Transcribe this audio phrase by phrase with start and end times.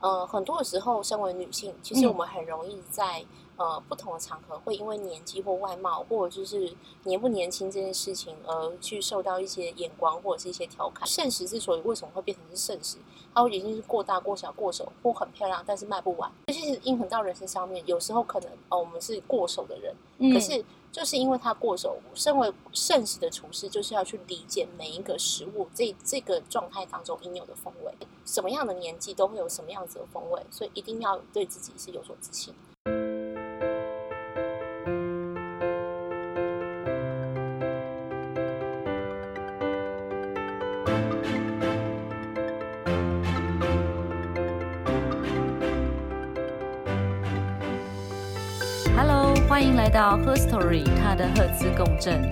[0.00, 3.24] 呃，很多的时候，身为女性，其实我们很容易在。
[3.56, 11.06] 呃，不同的场合会因为年纪或外貌，或者就是年不年轻这件事情而去受到一些眼光或者是一些调侃。
[11.06, 12.96] 圣石之所以为什么会变成是圣石，
[13.34, 16.32] 它已经是过大、过小、过手，或很漂亮，但是卖不完。
[16.46, 19.94] 这些印痕到人身上面，有时候可能哦，我们是过手的人，
[20.32, 27.94] 可是就是因为他过手，身为圣食的厨师，就是要去理解每一个食物这这个状态当中应有的风味，
[28.26, 32.54] 什么样的年纪都会有什么样子的风味，所以一定要对自己是有所自信。
[49.92, 52.22] 到 Her Story，她的赫兹共振。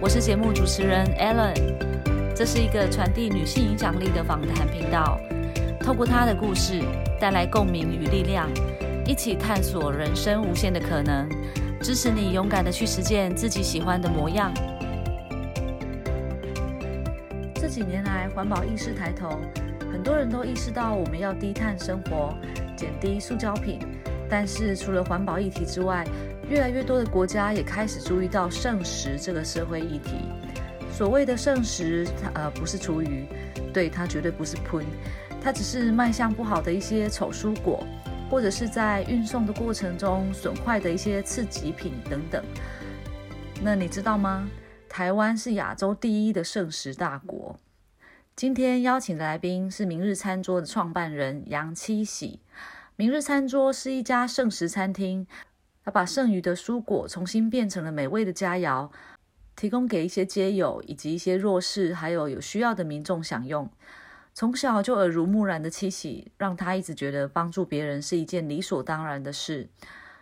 [0.00, 1.56] 我是节目主持人 Ellen，
[2.36, 5.18] 这是一个传递女性影响力的访谈频道。
[5.80, 6.80] 透过她的故事，
[7.18, 8.48] 带来共鸣与力量，
[9.04, 11.28] 一起探索人生无限的可能，
[11.82, 14.52] 支持你勇敢的去实践自己喜欢的模样。
[17.54, 19.40] 这几年来，环保意识抬头，
[19.92, 22.32] 很多人都意识到我们要低碳生活，
[22.76, 23.80] 减低塑胶品。
[24.32, 26.06] 但是除了环保议题之外，
[26.50, 30.16] 越来越多的国家也开始注意到圣食这个社会议题。
[30.92, 33.24] 所谓的圣食，它呃，不是厨余，
[33.72, 34.84] 对它绝对不是喷，
[35.40, 37.86] 它只是卖相不好的一些丑蔬果，
[38.28, 42.44] 或者是在运送的过程中损坏的一些次级品等等。
[43.62, 44.50] 那你知道吗？
[44.88, 47.60] 台湾是亚洲第一的圣食大国。
[48.34, 52.40] 今天邀请的来宾是明日餐桌的创办人杨七喜。
[52.96, 55.28] 明日餐桌是一家圣食餐厅。
[55.84, 58.90] 他把剩余的蔬果重新变成了美味的佳肴，
[59.56, 63.70] 提供给一些街友以及一些弱势还有有需要的民众享用。
[64.32, 69.68] 从小就耳濡目染的七喜，让他一直觉得帮助别人是一件理所当然的事。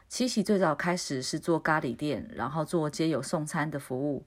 [0.09, 4.25] 七喜最早开始是做咖喱店，然后做街友送餐的服务，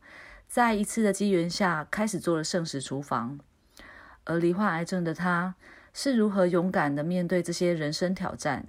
[0.47, 3.39] 在一次的机缘下，开始做了圣食厨房。
[4.25, 5.55] 而罹患癌症的他，
[5.91, 8.67] 是如何勇敢的面对这些人生挑战？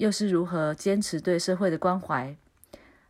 [0.00, 2.34] 又是如何坚持对社会的关怀？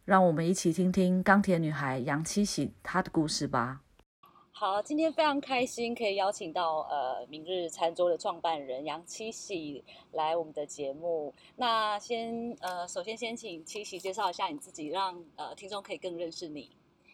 [0.04, 3.82] 让我们一起听听钢铁女孩杨七喜她的故事吧。
[4.50, 11.32] 好，今天非常开心可以邀请到呃明日餐桌的创办人杨七喜来我们的节目。
[11.54, 16.68] 那先呃，首先先请七喜介绍一下你自己，让呃听众可以更认识你。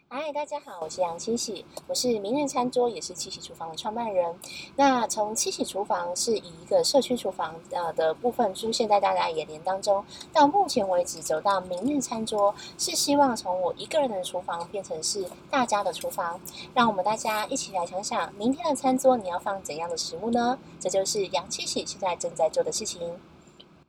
[0.08, 4.32] 嗨，大家好，我是杨七喜，我是明日餐桌，也是七喜厨房的创办人。
[4.76, 16.40] 那从七喜厨房是以一个社区厨房呃的部分出现在大家眼帘当中，到目前为止走到明日餐桌，是希望从我一个人的厨房变成是大家的厨房。
[16.72, 20.56] 让我们大家一起来想想，明天的餐桌你要放怎样的食物呢？
[20.78, 23.00] 这就是杨七喜现在正在做的事情。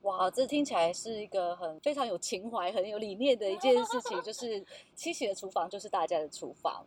[0.08, 4.22] 哇，这听起来是一个很非常有情怀、很有理念的一件事情。
[4.24, 6.86] 就是七喜的厨房就是大家的厨房，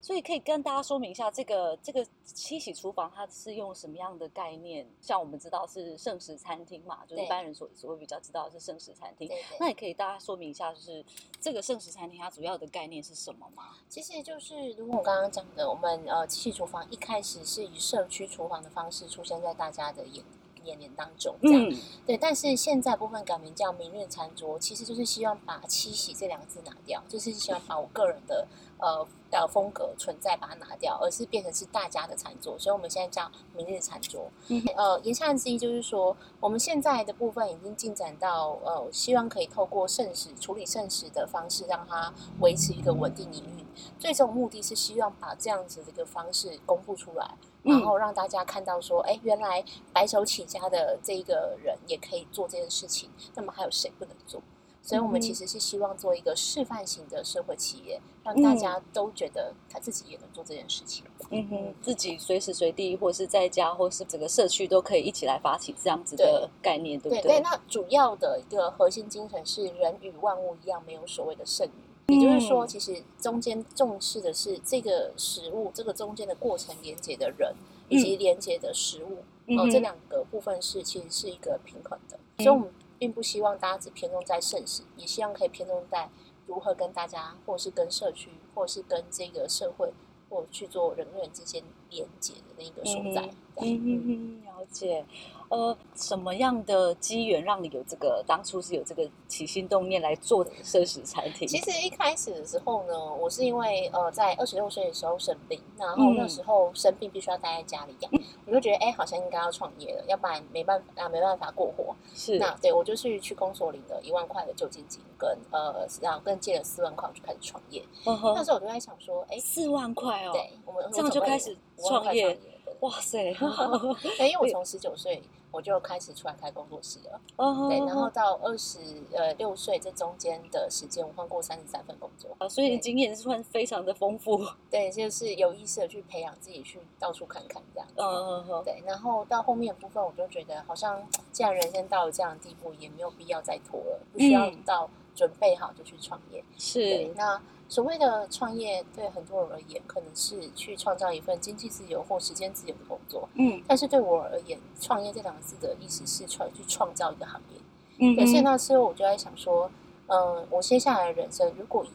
[0.00, 4.88] 所以可以跟大家说明一下，这个这个七喜厨房它是用什么样的概念？
[5.00, 9.28] 像我们知道是圣食餐厅嘛，就一般人所所会比较知道是圣食餐厅。
[9.58, 11.04] 那也可以大家说明一下，就是
[11.40, 13.78] 这个盛食餐厅它主要的概念是什么吗？
[13.88, 20.24] 其实就是如果我刚刚讲的，我们呃七喜厨房一开始是以社区厨房的方式出现在大家的眼。
[20.64, 21.72] 年年当中，这样
[22.04, 28.46] 对，但是现在部分改名叫明日餐桌，其实就是希望把七喜这两个字拿掉，就是希望把我个人的
[28.78, 34.30] 呃的风格存在把它拿掉，而是变成是大家的餐桌，所以我们现在叫明日餐桌。
[34.76, 43.64] 呃，言下之意就是说，我们现在的部分已经进展到呃，希望可以透过圣食处理圣食的方式，让它维持一个稳定营运。
[43.98, 47.34] 最终目的是希望把这样子的一个方式公布出来。
[47.64, 53.10] 然后让大家看到说，哎，原来白手起家的这个人也可以做这件事情。
[53.34, 54.40] 那么还有谁不能做？
[54.82, 61.02] 所以我们其实是希望做一个示范型的社会企业，让大家都觉得他自己也能做这件事情。
[61.30, 67.22] 嗯哼，自己随时随地，或是在家，或是整个社区都可以一起来发起这样子的概念，对不对？
[67.22, 71.70] 对，那主要的一个核心精神是人与万物一样，没有所谓的剩余。
[72.08, 77.54] 也就是说，其实中间重视的是这个食物，这个中间的过程连接的人，
[77.88, 79.24] 以及连接的食物，
[79.58, 82.18] 哦，这两个部分是其实是一个平衡的。
[82.44, 86.10] 所以，我们并不希望大家只偏重在盛食，也希望可以偏重在
[86.46, 89.92] 如何跟大家，或是跟社区，或是跟这个社会，
[90.28, 93.30] 或去做人与人之间连接的那个所在。
[93.56, 95.06] 嗯嗯嗯，了解。
[95.48, 101.46] 呃，什么样的机缘让你有这个当初是有这个起心动念来做奢食餐厅？
[101.46, 108.10] 其实一开始的时候呢，我是因为呃在二十六岁的时候生病，然后那时候生病必须要待在家里养，
[108.46, 111.94] 我就觉得哎好像应该要创业了，要不然没办法啊没办法过活。
[112.14, 117.82] 是那对我就去去公所领了一万块的救济金，跟呃然后跟借了四万块，我就开始创业。
[118.04, 122.36] 那时候我就在想说，哎，四万块哦，对，我们这样就开始创业。
[122.84, 123.32] 哇塞！
[124.18, 127.20] 对，因为我从十九岁我就开始出来开工作室了，
[127.68, 128.78] 对，然后到二十
[129.12, 134.44] 呃六岁这中间的时间，我换过三十三份工作，啊所以你经验算非常的丰富。
[134.70, 137.88] 对，就是有意识的去培养自己，去到处看看这样。
[137.96, 138.64] 嗯嗯嗯。
[138.64, 141.02] 对，然后到后面部分，我就觉得好像
[141.32, 146.44] 既然人生到了这样的地步，也没有必要再拖了，不需要到准备好就去创业。
[146.58, 147.12] 是。
[147.16, 147.40] 那。
[147.66, 153.26] 所谓的创业，对很多人而言，可能是去创造一份经济自由或时间自由的工作。
[153.34, 157.60] 嗯，但是对我而言，创业这两个字的意思是创去创造一个行业。
[157.98, 159.68] 嗯，所以那时候我就在想说，
[160.08, 161.88] 嗯，我接下来的人生，如果以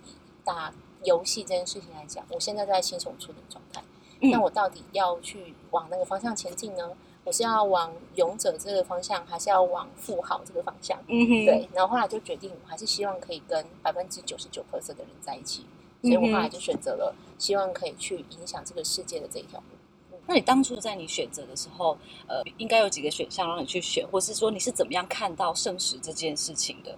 [0.43, 0.73] 打
[1.03, 3.81] 游戏这件事情来讲，我现在在新手村的状态，
[4.19, 6.91] 那我到底要去往那个方向前进呢？
[7.29, 10.97] 我是要往勇者这个方向，还是要往富豪这个方向？
[11.07, 11.69] 嗯哼，对。
[11.75, 15.63] 然后后来就决定，我还是希望可以跟百分之九十九 percent 的人在一起，
[16.01, 20.17] 所以我后来就选择了希望可以去影响这个世界的这一条路。
[20.25, 21.95] 那你当初在你选择的时候，
[22.25, 26.97] 呃，应该有几个选项让你去选，或是说你是怎么样看到圣石这件事情的？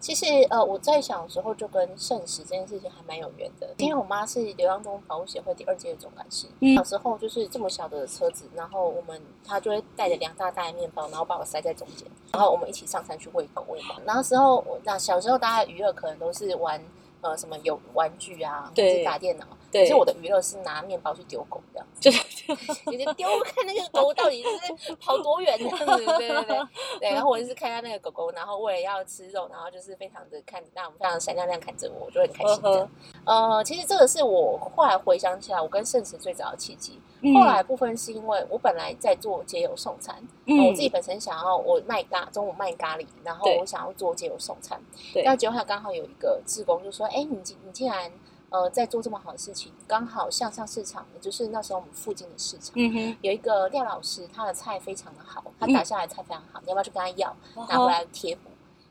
[0.00, 6.46] 其实，呃，我在小时候就跟圣食这件事情还蛮有缘的，因为我妈是流浪动物保护协会第二届的总干事。
[6.74, 13.94] 小时候就是这么小的车子，然后我们她就会带着两大袋面包，然后把我塞在中间，然后我们一起上山去喂狗喂猫。
[14.04, 16.82] 那时候，那小时候大家娱乐可能都是玩。
[17.22, 19.46] 呃，什么有玩具啊，或者打电脑。
[19.70, 22.10] 对，其实我的娱乐是拿面包去丢狗，这样子，
[22.90, 26.58] 就是丢看那个狗到底是跑多远这样子，对对对
[26.98, 27.10] 对。
[27.12, 32.88] 然后我就是看到那个狗狗，然后为了要吃肉，然后就是非常的看，那我们非常闪亮亮看着我，我就很开心的。
[33.24, 37.00] 呃，其实这个是我后来回想起来，我跟圣慈最早的契机。
[37.34, 44.80] 后来部分是因为我本来在做街友送餐，嗯我自己本身想要我卖咖，中午卖咖喱，然后我想要做街友送餐。
[45.12, 48.10] 对，那结果他刚好有一个志工就说：“哎，你你竟然
[48.50, 52.74] 呃在做这么好的事情，刚好向上市场，也就是那时候我们附近的市场，
[53.22, 57.34] 有一个廖老师，他的菜非常的好，他打下来菜非常好，你要不要去跟他要，
[57.68, 58.42] 拿回来贴补？”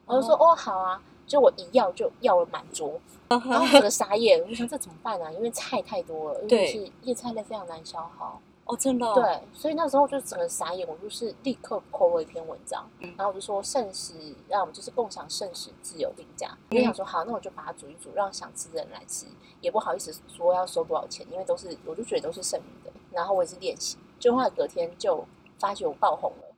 [0.05, 5.31] 我就说：“哦，好啊。”就我一要就要了满桌，然后整个傻眼，我就想这怎么办啊？
[5.31, 8.41] 因为菜太多了，因为是叶菜类非常难消耗。
[8.69, 9.13] 哦，真的。
[9.15, 14.13] 对，所以那时候就整个傻眼，我就是立刻 po 了一篇文章，然后我就说圣食，
[14.47, 16.55] 让我们就是共享圣食，自由定价。
[16.69, 19.25] 我就想说好，那我就把它煮一煮，让想吃的人来吃，
[19.59, 22.91] 也不好意思说要收多少钱，因为都是我就觉得都是剩余的。
[23.11, 25.25] 然后我也是练习，就后来隔天就
[25.57, 26.48] 发觉我爆红了。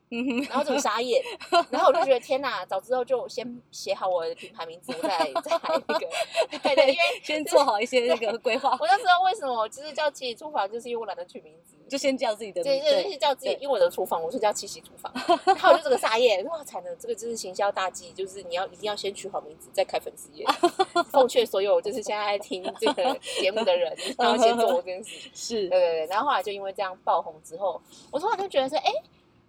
[0.50, 1.24] 然后就傻眼，
[1.72, 5.10] 然后我就觉得天哪，早知道就先写好我的品牌名字，再
[5.42, 6.08] 再那个，
[6.62, 8.78] 对对，因为先做好一些那个规划。
[8.80, 15.12] 我就知道为什么，就是叫七喜厨房，就是因为我懒得取名字，就先叫自己的名字，对对，是叫自己，因为我的厨房我是叫七喜厨房。
[15.46, 20.46] 然后我就这个傻眼，哇，才能这个就是行销大忌，就是你要一定要先取好名字，再开粉丝页。
[21.10, 25.30] 奉劝所有就是现在听这个节目的人，然后先做这件事。
[25.34, 26.06] 是，对对对。
[26.08, 27.82] 然后后来就因为这样爆红之后，
[28.12, 28.92] 我突然就觉得说，哎。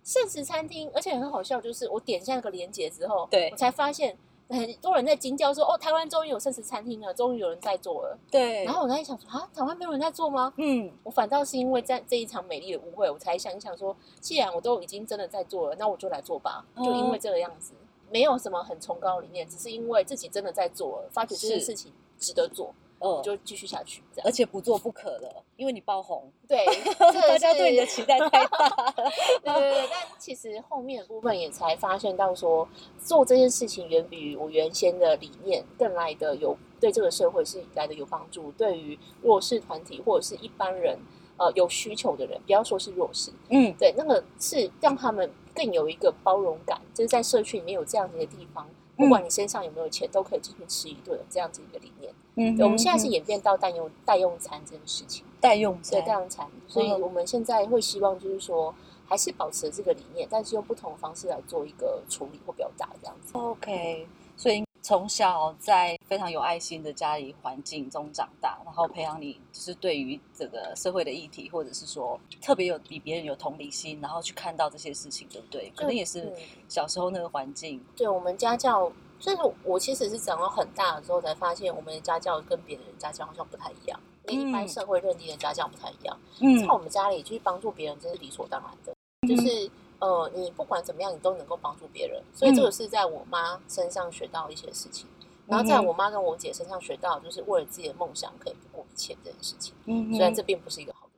[0.05, 4.17] 圣食餐厅，而且很好笑，就是我点下那个链接之后，对我才发现
[4.49, 8.65] 很多人在惊叫说：“哦，台湾终于有圣食餐厅了，终于有人在做了。”对。
[8.65, 17.73] 然后我在想说：“啊，台湾没有人在做吗？”嗯，我反倒是因为在这一场美丽的误会，我才想一想说：“既然我都已经真的在做了，那我就来做吧。”就因为这个样子，
[18.11, 22.75] 没有什么很崇高理念，只是因为自己真的在做了，发觉这件事情值得做。
[23.03, 26.65] 哦，就继续下去，这样，而且不做不可了，因为你爆红，对，
[26.99, 28.95] 大家对你的期待太大了。
[29.43, 32.67] 对对对，但其实后面的部分也才发现到说，
[32.99, 40.97] 做这件事情远比我原先的理念更来的有对这个社会是来的有帮助，对于弱势团体或者是一般人
[41.37, 48.69] 呃有需求的人，不要说是弱势，嗯，对，那个是让他们更有一个包容感，就是在社区里面有这样子的地方。
[48.95, 52.13] 不管你身上有没有钱，都可以进去吃一顿，这样子一个理念。
[52.37, 58.75] 嗯，我们现在是演变到代用代用餐这件事情，代用对代用餐，所以我们现在会希望就是说，
[59.07, 63.37] 还是保持这个理念，但是用不同的方式来做一个处理或表达，这样子。
[63.37, 64.63] OK，所以。
[64.85, 75.73] 从小在非常有爱心的家里环境中长大，然后培养你就是对于这个社会的议题，或者是说特别有比别人有同理心，然后去看到这些事情，对不对？
[75.77, 76.35] 可能也是
[76.69, 77.81] 小时候那个环境。
[77.95, 78.91] 对我们家教，
[79.23, 86.19] 就是我其实是长到很大的时候才发现，我们的家教跟别人的家教好像不太一样，跟一般社会认定的家教不太一样。
[86.41, 88.93] 嗯，在我们家里去帮助别人，这是理所当然的。
[89.29, 92.21] 就是呃，你不管怎么样，你都能够帮助别人。
[92.35, 95.07] 所以这个是在我妈身上学到一些事情，
[95.47, 99.73] 然后在我妈跟我姐身上学到，就是为了自己的梦想可以不顾一切这件事情。
[99.87, 101.09] 嗯虽然这并不是一个好。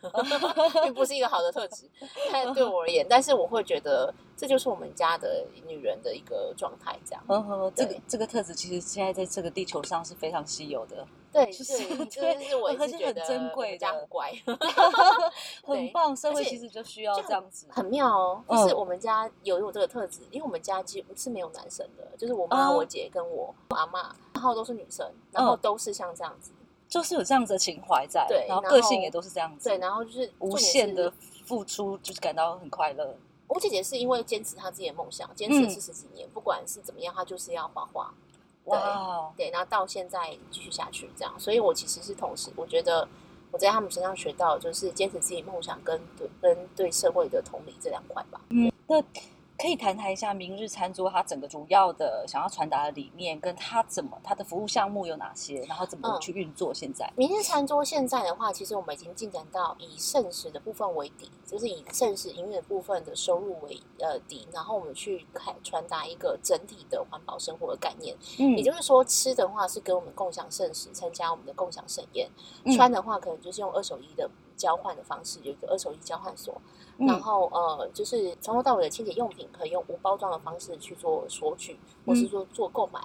[0.84, 1.88] 并不是一个好的特质，
[2.32, 7.24] 但对我而言，但是我会觉得这就是我们家的女人的一个状态，这样。
[7.28, 11.06] 嗯哼，这个这个特质其实现在在这个地球上是非常稀有的。
[11.30, 14.32] 对，就是这 是我是很珍贵的， 很乖，
[15.62, 16.16] 很棒。
[16.16, 18.42] 社会其实就需要这样子，很妙哦。
[18.48, 26.50] 就是我们家有有这个特质，因为我们家几乎是没有男生的，就是我妈、我姐跟我阿妈，然后都是女生，然后都是像这样子。
[26.88, 31.12] 就是有这样子的情怀在，对，然后个性也都是这样子，对，然后就是无限的
[31.44, 33.14] 付出，就是感到很快乐。
[33.46, 38.12] 我姐姐是因为坚持她自己的梦想，坚持了四十几年，不管是怎么样，她就是要画画，
[38.64, 41.38] 哇，对，然后到现在继续下去这样。
[41.38, 43.06] 所以我其实是同时，我觉得
[43.50, 48.40] 我在他们身上学到就是坚持自己梦想跟对跟对社会的同理这两块吧。
[48.50, 49.02] 嗯，那。
[49.58, 56.72] 可以谈谈一下明日餐桌它整个主要的想要传达的理念，跟它怎么它的服务项目有哪些，然后怎么去运作？
[56.72, 68.16] 现在明日餐桌现在的话，其实我们已经进展到以盛食的部分为底，就是以盛食营运的部分的收入为呃底，然后我们去开传达一个整体的环保生活的概念。
[68.38, 72.28] 嗯，也就是说，吃的话是跟我们共享盛食，参加我们的共享盛宴；
[72.76, 76.60] 穿的话，可能就是用二手衣的交换的方式，有一个二手衣交换所。
[76.98, 83.00] 然后呃，就是从头到尾的清洁用品可以用无包装的方式去做索取，或是说做购买。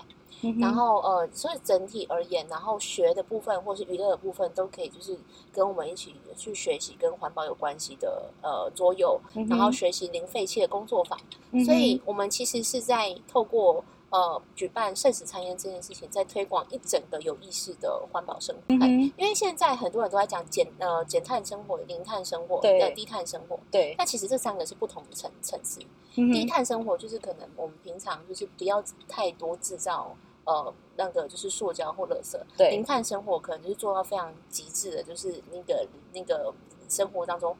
[0.59, 5.17] 然后呃，所以整体而言，然后学的部分或是娱乐的部分都可以，就是
[5.53, 11.17] 跟我们一起去学习跟环保有关系的呃桌游，然后学习零废弃的工作坊。
[11.63, 13.85] 所以我们其实是在透过。
[14.13, 18.61] 呃，举办盛食餐宴这件事情，在推广一整个有意识的环保生活。
[18.69, 23.59] 嗯因为现在很多人都在讲减呃减碳生活、零碳生活、对低碳生活。
[23.71, 23.95] 对。
[23.97, 25.81] 那其实这三个是不同的层层次。
[26.13, 30.15] 低碳生活就是可能我们平常就是不要太多制造
[30.45, 32.39] 呃那个就是塑胶或垃圾。
[32.55, 32.69] 对。
[32.69, 36.53] 零碳生活可能就是做到非常极致的，就是那个那个
[36.87, 37.57] 生活当中。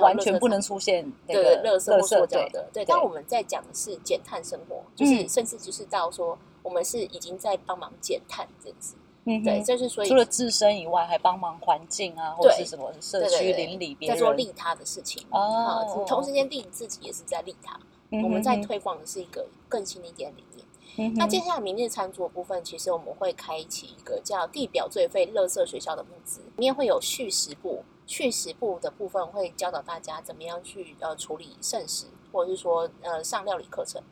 [0.00, 2.84] 完全不能出现对垃圾或塑胶的，对。
[2.84, 8.94] 但我们在讲的是减碳生活，就是甚至就是到说，我们是已经在帮忙减碳这样子。
[9.24, 15.22] 嗯，对，就是所以除了自身以外，还帮忙环境啊，或者是什么社区邻里别人在做利他的事情。
[15.30, 17.78] 哦，同时间利自己也是在利他。
[18.10, 21.14] 我们在推广的是一个更新的一点理念。
[21.14, 27.84] 那接下来明日餐桌部分，其实我们会开启一个叫地表最废垃圾学校的募资，里面会有续食部。
[28.08, 34.02] 去食部的部分会教导大家怎么样去呃处理剩食，或者是说呃上料理课程，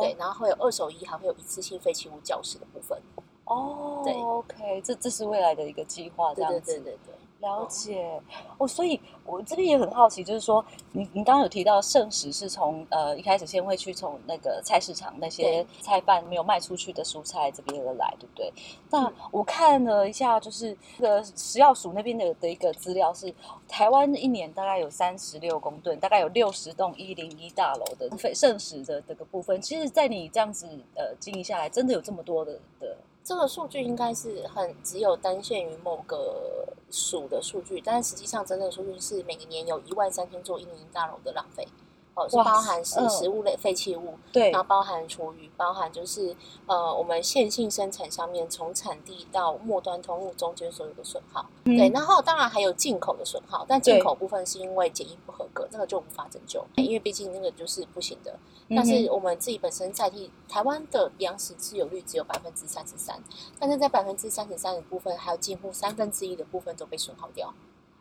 [0.00, 2.98] 对，然后会有二手衣，还会有一次性废弃物教室的部分。
[3.44, 7.13] 哦，对，OK，这这是未来的一个计划，这样子，对对对对。
[7.44, 8.20] 了解
[8.56, 18.50] 哦，所以我这边也很好奇，就是说，你你刚刚有提到圣食是从呃一开始先会去从那个菜市场那些菜贩没有卖出去的蔬菜这边而来，对不对？
[18.90, 23.32] 那我看了一下，就是那个食药署那边的的一个资料是，
[23.68, 29.60] 台湾一年大概有三十六公吨，大概有六十栋一零一大楼的圣食的这个部分。
[29.60, 32.96] 其实，在你这样子呃经营下来，真的有这么多的的。
[33.24, 41.66] 这个数据应该是很只有单限于某个数的数据，但实际上真正的数据是每年有一万三千座印尼大楼的浪费。
[42.14, 46.34] 哦，是包含食食物类废弃物，对，然后包含厨余，包含就是
[46.66, 58.38] 呃，我们线性生产上面从产地到末端通路中间所有的损耗，对，然后当然还有进口的损耗，但进口部分是因为检疫不合格，那个就无法拯救，因为毕竟那个就是不行的。
[58.70, 63.20] 但是我们自己本身在地台湾的粮食自有率只有百分之三十三，
[63.58, 67.52] 但是在百分之三十三的部分，还有近乎三分之一的部分都被损耗掉，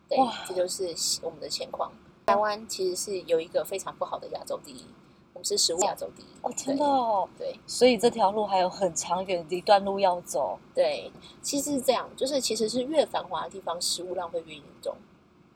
[0.08, 0.18] 对，
[0.48, 0.94] 这就是
[1.24, 1.92] 我们的情况。
[2.26, 4.86] 台湾其实是有一个非常不好的亚洲第一，
[5.34, 6.26] 我们是食物亚洲第一。
[6.42, 7.28] 哦，真的哦。
[7.38, 10.58] 对，所以这条路还有很长远的一段路要走。
[10.74, 11.12] 对，
[11.42, 14.96] 其实是这样，就是其实是越繁华的地方，食物浪费越严重。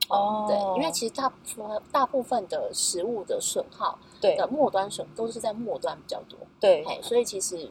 [0.09, 6.37] 哦，对，因为其实大部分大部分的食物的损耗，对的末端损都是在末端比较多。
[6.59, 7.69] 对，所以其实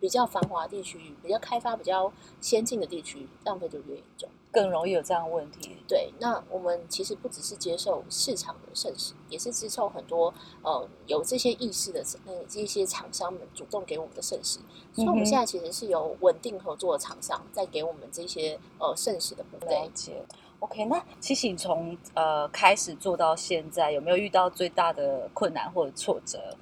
[0.00, 4.28] 比较繁华地区、比较开发、比较先进的地区，浪费就越严重。
[4.50, 5.76] 更容易有这样的问题。
[5.86, 14.58] 对，那我们其实不只是接受市场的盛世，也是接受很多呃有这些意识的那这些厂商们主动给我们的盛世。
[14.94, 19.68] 所以我们现在其实是有稳定合作的厂商在给我们这些呃盛世的部分。
[19.68, 20.24] 了解。
[20.60, 26.56] OK，那其实你从呃开始做到现在，有没有遇到最大的困难或者挫折？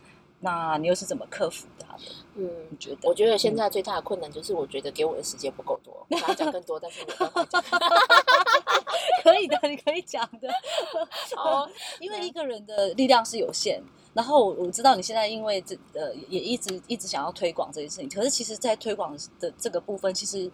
[0.47, 2.03] 那你又是怎么克服它的？
[2.37, 2.99] 嗯，你觉得？
[3.03, 6.07] 我觉得现在最大的困难就是，我觉得给我的时间不够多。
[6.09, 7.61] 我想讲更多，但是没办法讲。
[9.25, 10.49] 可以的，你可以讲的。
[11.37, 13.83] 哦，因为一个人的力量是有限。
[14.15, 20.49] 然后我知道你现在因为这呃也一直一直想要推广这件事情，可是其实，在推广的这个部分，其实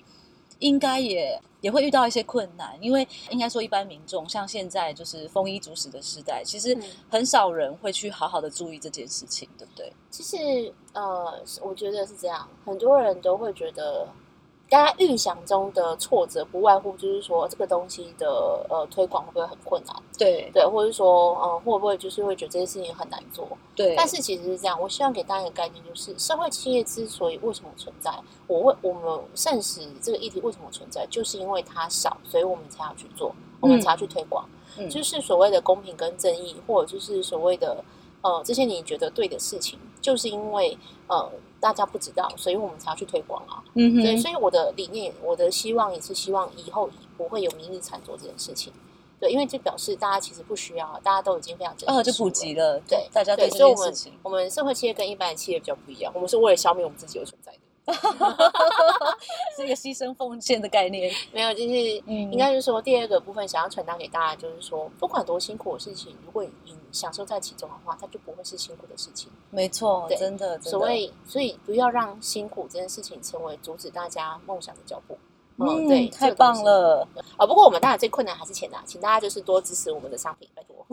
[0.63, 6.77] 应该也也会遇到一些困难，因为应该说一般民众像现在就是丰衣足食的时代，其实
[7.11, 9.93] 很少人会去好好的注意这件事情，对不对？
[10.11, 14.09] 其实呃，我觉得是这样，很多人都会觉得。
[14.73, 19.95] 大家预想中的挫折，不外乎就是说这个东西的呃推广会不会很困难？
[20.17, 23.47] 对对，或者说呃会不会就是会觉得这件事情很难做？
[23.77, 23.95] 对。
[23.95, 28.11] 但是其实是这样，我希望给大家一个概念，就是社会企业之所以为什么存在，
[28.47, 34.49] 我为我们圣食这个议题为什么存在，就是因为它少，所以我们才要去做，我们才要去推广，
[34.79, 37.85] 嗯就是所谓的公平跟正义，或者就是所谓的
[38.23, 41.31] 呃这些你觉得对的事情，就是因为呃。
[41.63, 43.63] 大家不知道，所以我们才要去推广啊。
[43.75, 48.73] 嗯哼，对，所以我的理念，我的希望也是希望以后不会有明日餐桌这件事情。
[49.21, 52.81] 对，因为这表示大家其实不需要，大家都已经非常哦，就普及了。
[52.89, 57.59] 对，大家对所以我们我们社会企业跟一般的企业比较不一样，我们是为了消灭我们自己而存在的。
[59.57, 61.75] 是一个牺牲奉献的概念，没有，就是
[62.07, 69.31] 应该是说第二个部分想要传达给大家，就是说不管多辛苦的事情，如果你享受在其中的话，它就不会是辛苦的事情。
[69.51, 75.19] 没错，真的，所谓所以不要让辛苦这件事情成为阻止大家梦想的脚步。
[75.59, 77.07] 嗯，对，太棒了
[77.37, 77.47] 啊！
[77.47, 80.73] 不过我们当然最困难还是钱呐，请大家就是多支持我们的商品，拜托。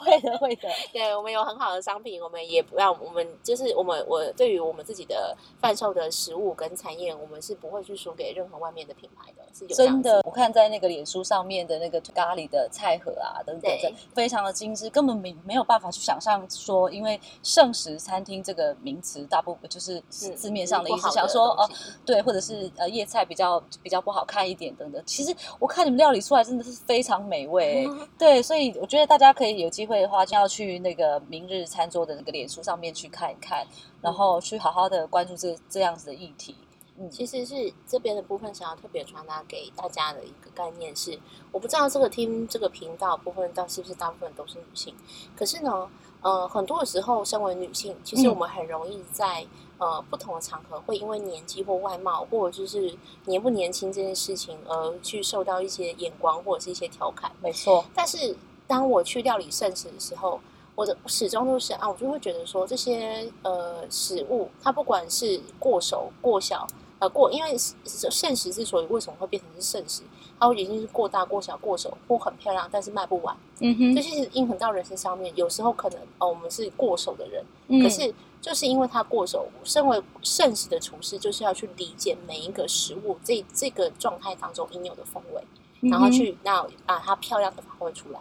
[0.00, 0.68] 会的，会的。
[0.92, 9.42] 对我们有很好的商品，我们也不要，我们就是我们，我对于我们自己的贩售的食物跟产业，我们是不会去输给任何外面的品牌的。
[9.52, 13.72] 是有真的，我看在那个脸书上面的那个咖喱的菜盒啊等等，
[14.14, 21.68] 非常的精致，根本没没有办法去想象说，因为圣食餐厅这个名词，大部分就是字面上的意思，想说哦，
[22.04, 25.00] 对，或者是呃叶菜比较比较不好看一点等等。
[25.06, 27.86] 其实我看你们料理出来真的是非常美味，
[28.18, 33.64] 对，所以我觉得大家可以有机会的话，就要去那个明日餐桌的那个脸书上面去看一看，
[34.02, 36.56] 然后去好好的关注这这样子的议题。
[36.98, 41.18] 嗯，其实是这边的部分想要特别传达给大家的一个概念是，
[41.52, 44.94] 我不知道这个听这个频道部分到是不是大部分都是女性，
[45.36, 45.86] 可是呢，
[46.26, 49.46] 呃，很多的时候，身为女性，其实我们很容易在
[49.78, 52.92] 呃不同的场合，会因为年纪或外貌，或者就是
[53.26, 57.30] 年不年轻这件事情，而去受到一些眼光或者是一些调侃。
[57.40, 57.84] 没错。
[57.94, 60.40] 但是当我去料理盛食的时候，
[60.74, 66.66] 我的始终都是啊，我就会觉得说，这些呃食物，它不管是过熟过小。
[66.98, 70.02] 呃，过，因为圣食之所以为什么会变成是圣食，
[70.38, 73.36] 它会已经是过大、过小、过手或很漂亮，但是卖不完。
[73.60, 75.32] 嗯哼，这是印痕到人身上面。
[75.36, 85.42] 有时候可能哦，我们是过手的人，可是就是因为它过手，身为圣食的厨师，就是要去理解每一个食物这这个状态当中应有的风味，
[85.90, 88.20] 然后去那把它漂亮的发挥出来。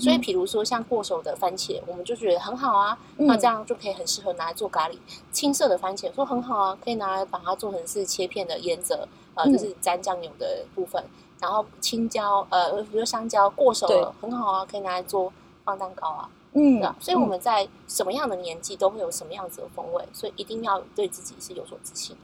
[0.00, 4.98] 所以，比如说像过手的番茄，我们就觉得很好啊，那这样就可以很适合拿来做咖喱。
[5.30, 11.04] 青色的番茄说很好啊，可以拿来把它做成是切片的腌着，呃，就是沾酱油的部分。
[11.40, 15.32] 然后青椒，呃，比如香蕉过手了，很好啊，可以拿来做
[15.64, 16.28] 放蛋糕啊。
[16.52, 22.16] 嗯，所以我们在什么样的年纪都会有什么样子的风味，所以一定要对自己是有所自信。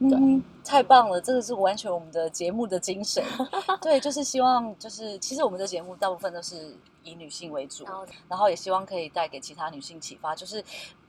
[0.00, 3.24] 嗯，太棒了，这个是完全我们的节目的精神。
[3.80, 7.84] 对，就是希望，就是其实我们的节目大部分都是以女性为主，
[8.28, 10.62] 然后也希望可以带给其他女性启发，就是。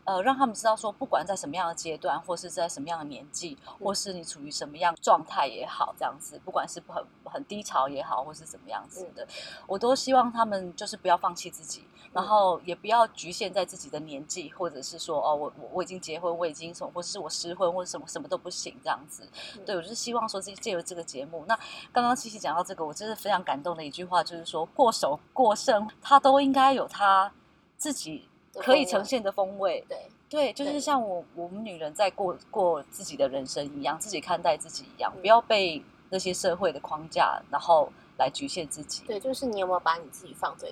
[0.09, 9.27] 呃，让他们知道说，不管在什么样的阶段，或是在什么样的年纪，或是你处于什么样状态也好，这样子，不管是很很低潮也好，或是怎么样子的，
[9.67, 19.29] 我都希望他们就是不要放弃自己，然后也不要局限在自己的年纪，或者是说哦，我我我已经结婚，我已经什么，或者是我失婚，或者什么什么都不行这样子。
[19.63, 21.55] 对我就是希望说，这借由这个节目，那
[21.93, 27.31] 刚刚七七讲到这个，我真的非常感动的一句话，就是说过手过剩，他都应该有他
[27.77, 28.27] 自己。
[28.59, 29.97] 可以呈现的风味，对
[30.29, 39.03] 对，就是像我我们女人在过过自己的人生一样，自己看待自己一样，不要被那些社会的框架，然后来局限自己。
[39.07, 40.67] 对，就是你有没有把你自己放在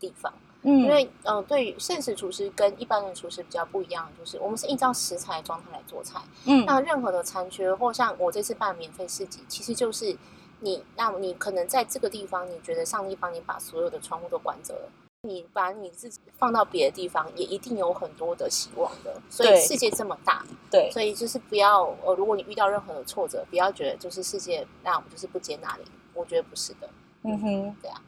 [0.00, 0.32] 地方？
[0.62, 6.20] 嗯，因为嗯，对于现实厨师跟一般的厨师比较不一样，就是我们是依照食材状态来做菜。
[6.46, 10.16] 嗯，那任何的残缺或像我这次办免费市集，其实就是
[10.60, 14.88] 你，那你可能在这个地方，你觉得上帝帮你把所有的窗户都关着了。
[15.24, 19.22] 你把你自己放到别的地方，也一定有很多的希望的。
[19.30, 25.88] 所以世界这么大，对，所以就是不要呃，如果你遇到任何的挫折，不要觉得就是世界那我们就是不接纳你。
[26.12, 26.90] 我觉得不是的。
[27.22, 28.02] 嗯哼，对啊。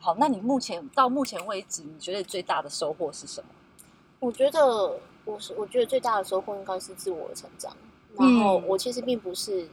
[0.00, 3.50] 好，那你目前到目前为止，你觉得最大的收获是什么？
[4.18, 7.72] 我觉得我是我觉得最大的收获应该是自我的成长。
[8.16, 9.68] 然后我其实并不是，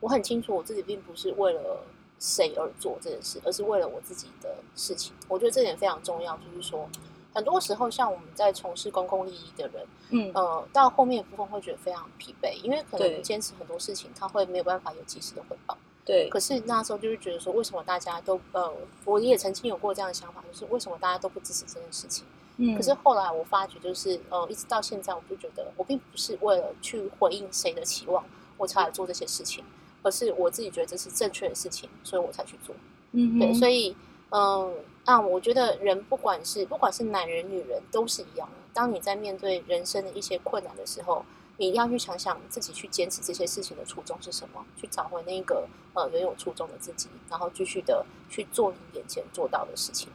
[0.00, 1.84] 我很清楚我自己并不是为了。
[2.20, 5.12] 谁而做这件事，而是为了我自己的事情。
[5.26, 6.86] 我觉得这点非常重要，就是说，
[7.32, 15.76] 很多时候像我们在从事公共利益的人，嗯呃，到后面部分会觉得非常疲惫，因为可能坚持很多事情，他会没有办法有及时的回报。
[16.04, 16.28] 对。
[16.28, 18.70] 可是那时候就是觉得说，为什么大家都呃，
[19.06, 22.26] 我也曾经有过这样的想法，就是为什么大家都不支持这件事情？
[22.58, 22.76] 嗯。
[22.76, 28.22] 可是后来我发觉，就是呃，一直到现在，我就觉得我并不是为了去回应谁的期望，
[28.58, 29.64] 我才来做这些事情。
[30.02, 32.74] 而是我自己觉得这是正确的事情，所以我才去做。
[33.12, 33.94] 嗯，对，所以，
[34.30, 38.54] 嗯，啊，我觉得人不管是不管是男人女人都是一样的。
[38.72, 41.24] 当你在面对人生的一些困难的时候，
[41.56, 50.08] 你一定要去想想自己去坚持这些事情的初衷是什么，去找回那个呃原有初衷的自己，然后继续的去做你眼前做到的事情。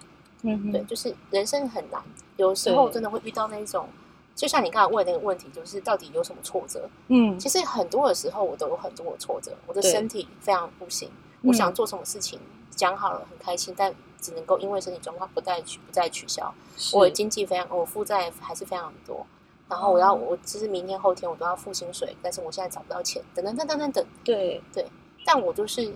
[0.43, 2.02] 嗯，对，就是人生很难，
[2.38, 3.89] 有时候真的会遇到那种。
[4.36, 6.89] 就像你刚才问那个问题，就是到底有什么挫折？
[7.08, 11.10] 嗯，其实很多的时候我都有很多的挫折，我的身体非常不行，
[11.41, 12.38] 我想做什么事情
[12.69, 16.54] 讲好了很开心，但只能够因为身体状况不再取不再取消。
[16.91, 19.26] 我的经济非常，我负债还是非常多，
[19.69, 24.06] 然后我要我其实明天后天我都要付薪水，但是我现在找不到钱，等等等等等等。
[24.26, 24.86] 对对，
[25.24, 25.95] 但我就是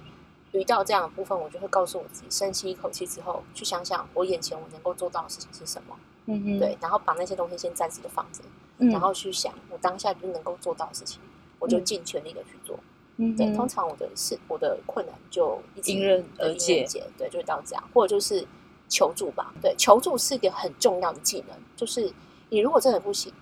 [0.54, 5.95] 遇到这样的部分，我就会告诉我自己，深吸一口气之后，去想想我眼前我能够做到的事情是什么。
[6.31, 8.43] 嗯对，然后把那些东西先暂时的放着，
[8.91, 11.19] 然后去想我当下就能够做到的事情，
[11.57, 12.79] 我就尽全力的去做。
[13.17, 16.87] 嗯，对，通常我的事，我的困难就迎刃而解。
[17.17, 18.45] 对，就到这样，或者就是
[18.87, 19.53] 求助吧。
[19.61, 22.13] 对，求助是一个很重要的技能，就是
[22.49, 23.33] 你如果真的不行，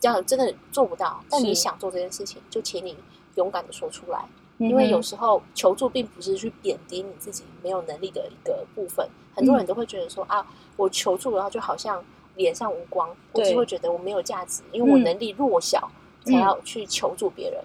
[0.00, 2.96] 这样真的做不到，但你想做这件事情，就请你
[3.34, 4.24] 勇敢的说出来。
[4.58, 10.46] 因为有时候求助并不是去贬低你自己没有能力的一个部分，很多人都会觉得说啊，
[10.76, 12.04] 我求助的话就好像。
[12.38, 15.90] 脸上无光，我就会觉得我没有价值，因为我能力弱小，
[16.24, 17.62] 才要去求助别人。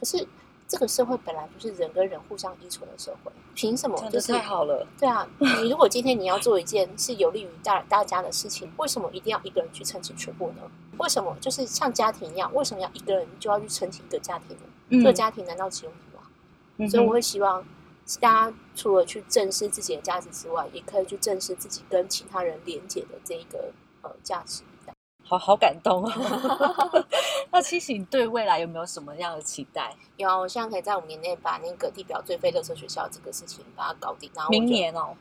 [0.00, 0.26] 可是
[0.66, 3.96] 这个社会本来就是人跟人互相依存的社会，凭什么？
[4.10, 4.84] 就是太好了。
[4.98, 10.62] 对啊，你如果今天你要做一件是有利于大大家的事情，为什么一定要一个人去撑起全部呢？
[10.98, 14.62] 为什么就是像家庭一样，为什么要一个人就要去撑起一个家庭呢？
[14.90, 16.90] 这个家庭难道只有你吗？
[16.90, 17.62] 所以我会希望
[18.20, 23.70] 大家除了去正视自己的价值之外，也可以去正视自己跟其他人连接的这一个。
[24.04, 24.62] 呃，价值，
[25.24, 26.14] 好好感动啊！
[27.50, 29.96] 那七喜对未来有没有什么样的期待？
[30.18, 34.30] 有啊，我希望可以在五年内把那个地表最废乐色学校这个事情把它搞定。
[34.34, 35.16] 然后明年哦，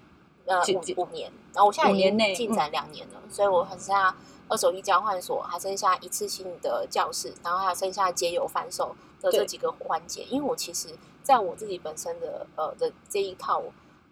[0.46, 4.14] 呃，五五年，然后我现在已经进展两年了，所以我剩下
[4.50, 10.24] 二手衣交换所，还剩下一次性的教室，然后还有剩下接油贩售的这几个环节。
[10.24, 10.90] 因为我其实
[11.22, 13.64] 在我自己本身的呃的这一套。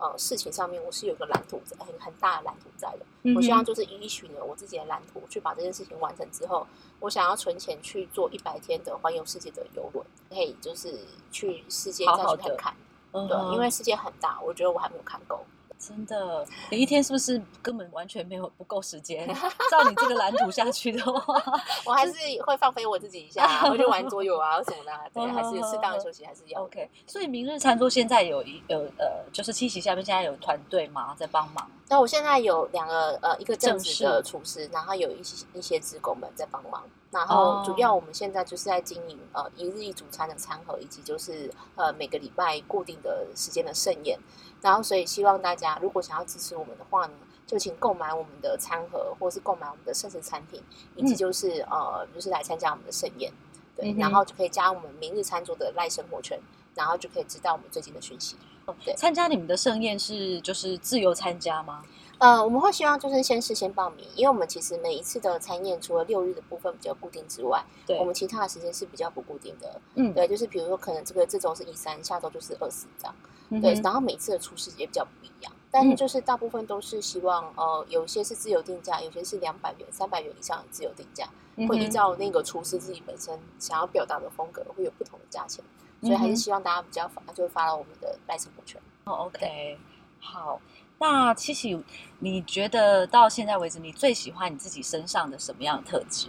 [0.01, 3.33] 呃，事情上面我是有个蓝图在，很很大的蓝图在的。
[3.35, 6.65] 我希望就是依循了我自己的蓝图去把这件事情完成之后，
[6.99, 10.99] 我想要存钱去做一百天的环游世界的游轮，可以就是
[11.31, 12.75] 去世界再去看看。
[13.11, 15.45] 对，因为世界很大，我觉得我还没有看够。
[15.81, 19.27] 真的，你一天是不是根本完全没有不够时间？
[19.71, 21.41] 照你这个蓝图下去的话，
[21.85, 22.13] 我还是
[22.45, 26.61] 会放飞我自己一下，我就玩桌游啊什么的， 对，还是适当的休息还是要。
[26.63, 31.15] OK，所以明日餐桌现在有一有呃，就是七喜下面现在有团队吗？
[31.17, 31.67] 在帮忙？
[31.89, 36.83] 那我现在有两个呃，一个正式的厨师，然后有一些一些职工们在帮忙。
[37.11, 44.17] 然后主要我们现在就是在经营呃一日一主餐的餐盒，以及就是呃每个礼拜固定的时间的盛宴。
[44.61, 47.13] 然后，所以希望大家如果想要支持我们的话呢，
[47.47, 50.61] 就请购买我们的餐盒，或是购买我们的剩食产品，
[50.95, 53.33] 以及就是呃，就是来参加我们的盛宴，
[53.75, 56.39] 对，然后就可以加我们明日餐桌的赖生活圈，
[56.75, 58.37] 然后就可以知道我们最近的讯息。
[58.85, 61.83] 对，参加你们的盛宴是就是自由参加吗？
[62.21, 69.81] 呃，我们会希望就是先事先报名，因为我们其实每一次的餐宴，除了六日的部分比较固定之外，对，我们其他的时间是比较不固定的。
[69.95, 73.15] 嗯，对，就是比如说可能这个这周是一三，下周就是二四这样。
[73.59, 81.27] 对，然后每次的厨师也比较不一样，但是就是大部分都是希望，呃，有一些是自由定价，有些是两百元、三百元以上的自由定价，
[81.67, 85.65] 会依照那个厨师自己本身想要表达的风格，会有不同的价钱，
[86.01, 88.79] 所以还是希望大家比较发，就发到我们的赖生活圈。
[89.05, 89.77] 哦，OK，
[90.19, 90.61] 好，
[91.01, 91.83] 那七喜，
[92.19, 96.27] 你觉得到现在为止，你最喜欢你自己身上的什么样的特质？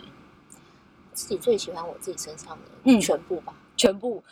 [1.13, 3.53] 自己最喜欢我自己身上的，嗯，全部吧。
[3.77, 4.23] 全部，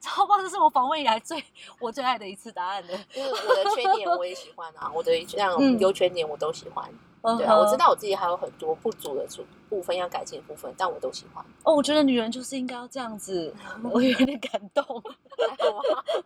[0.00, 0.40] 超棒！
[0.40, 1.42] 这是我访问以来最
[1.78, 2.94] 我最爱的一次答案的。
[3.14, 6.90] 因为我的缺点我也喜欢啊，我的 这样优缺点我都喜欢。
[7.22, 11.42] 对啊，我知道我自己还有很多不足的处部分要改进的部分，但我都喜欢。
[11.62, 13.54] 哦，我觉得女人就是应该要这样子，
[13.90, 14.84] 我有点感动，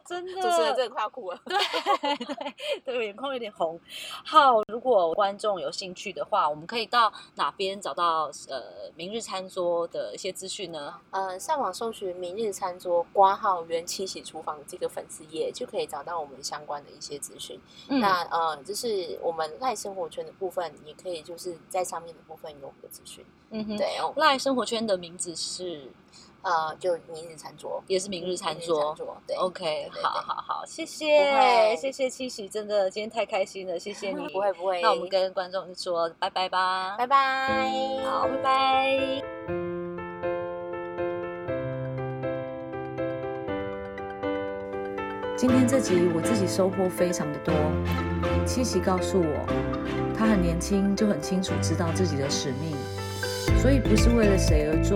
[0.05, 1.41] 真的，主持人真的快要哭了。
[1.45, 1.57] 对
[2.85, 3.79] 对对，眼眶有点红。
[4.25, 10.95] 好，如果观众有兴趣的话，我们可以到哪边找到呃明日餐桌的一些资讯呢？
[11.11, 17.61] 呃，上网搜寻“明日餐桌”挂号元七喜厨房这个粉丝页，就可以找到我们相关的一些资讯。
[17.89, 23.25] 那呃，就是我们赖生活圈的部分，也可以就是在上面的部分有我们的资讯。
[23.51, 25.91] 嗯哼，对，赖生活圈的名字是
[26.43, 28.95] 呃，就明日餐桌，也是明日餐桌。
[29.27, 34.27] 对，OK，好好好，谢谢，谢谢七喜，真的今天太开心了，谢谢你。
[34.33, 39.23] 不会不会，那我们跟观众说拜拜吧，拜拜，好，拜拜。
[45.37, 47.55] 今天这集我自己收获非常的多。
[48.47, 52.77] 七喜告诉我，他很年轻就很清楚知道自己的使命，
[53.65, 54.95] 所以不是为了谁而做，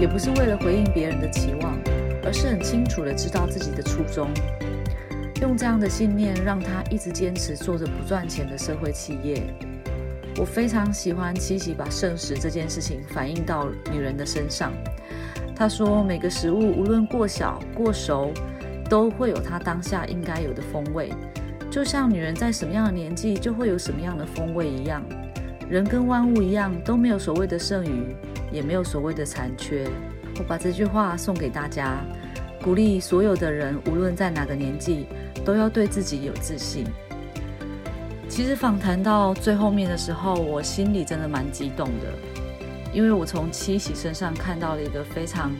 [0.00, 1.78] 也不是为了回应别人的期望，
[2.24, 4.28] 而是很清楚的知道自己的初衷。
[5.40, 9.44] 用这样的信念，让他一直坚持做着不赚钱的社会企业。
[10.36, 14.72] 我非常喜欢七喜把圣食这件事情反映到女人的身上。
[15.54, 18.32] 他说，每个食物无论过小过熟。
[18.90, 21.10] 都会有它当下应该有的风味，
[21.70, 25.02] 就像女人在什么样的年纪就会有什么样的风味一样，
[25.72, 28.14] 人跟万物一样都没有所谓的剩余，
[28.52, 29.88] 也没有所谓的残缺。
[30.38, 31.96] 我把这句话送给大家，
[32.62, 35.06] 鼓励所有的人，无论在哪个年纪，
[35.46, 36.84] 都要对自己有自信。
[38.28, 42.12] 其实访谈到最后面的时候，我心里真的蛮激动的，
[42.92, 45.50] 因为我从七喜身上看到了一个非常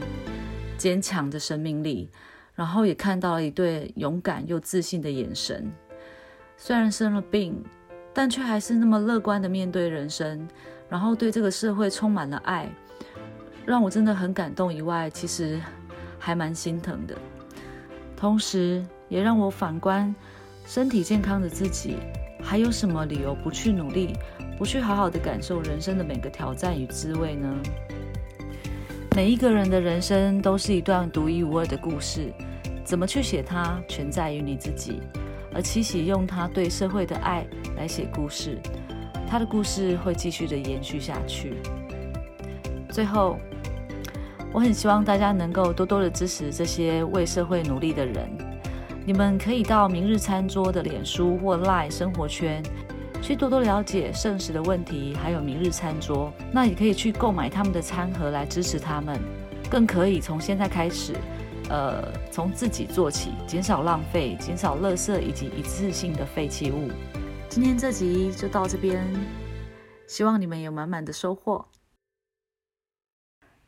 [0.77, 2.11] 坚强的生命力。
[2.53, 5.71] 然后也看到了一对勇敢又自信的眼神，
[6.55, 7.63] 虽然生了病，
[8.13, 10.47] 但却还是那么乐观的面对人生，
[10.87, 12.69] 然后对这个社会充满了爱，
[13.65, 14.71] 让我真的很感动。
[14.73, 15.59] 以外，其实
[16.19, 17.15] 还蛮心疼的，
[18.15, 20.13] 同时也让我反观
[20.65, 21.97] 身体健康的自己，
[22.41, 24.13] 还有什么理由不去努力，
[24.57, 27.49] 不去好好的感受人生的每个挑战与滋味呢？
[29.15, 32.31] 每一个人的人生都是一段独一无二的故事，
[32.83, 35.01] 怎么去写它，全在于你自己。
[35.53, 37.45] 而七喜用他对社会的爱
[37.77, 38.57] 来写故事，
[39.27, 41.55] 他的故事会继续的延续下去。
[42.89, 43.37] 最后，
[44.51, 48.29] 我很希望大家能够多多的支持这些为社会努力的人。
[49.05, 52.63] 你们可以到明日餐桌的脸书或 Line 生活圈。
[53.21, 59.17] 去多多了解圣食的问题，还有明日餐桌，那也可以去购买他们的餐盒来支持他们，
[59.69, 61.13] 更可以从现在开始，
[61.73, 66.91] 呃，从自己做起，减少浪费，减少垃圾以及一次性的废弃物。
[67.49, 69.03] 今天这集就到这边，
[70.05, 71.65] 希望你们有满满的收获。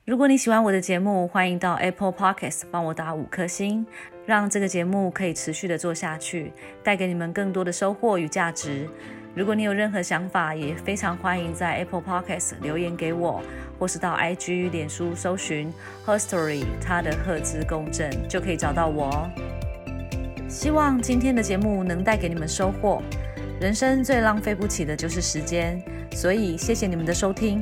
[0.06, 3.84] 如果你喜欢我的节目，欢迎到 Apple Podcast 帮我打五颗星，
[4.28, 8.88] 让这个节目可以持续的做下去，带给你们更多的收获与价值。
[9.36, 13.42] 如果你有任何想法，也非常欢迎在 Apple Podcast 留言给我，
[13.78, 15.74] 或是到 IG、脸书搜寻
[16.06, 19.30] Herstory，它的赫兹共振就可以找到我哦。
[20.48, 23.04] 希望今天的节目能带给你们收获。
[23.60, 27.62] 人生最浪费不起的就是时间，所以谢谢你们的收听。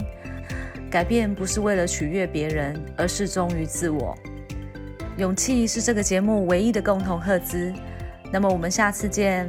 [0.92, 4.16] 改变不是为了取悦别人，而是忠于自我。
[5.18, 7.74] 勇气是这个节目唯一的共同赫兹。
[8.32, 9.48] 那么我们下次见。